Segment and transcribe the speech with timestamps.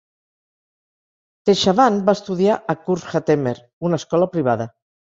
[1.49, 3.57] Dechavanne va estudiar a Cours Hattemer,
[3.91, 4.73] una escola privada.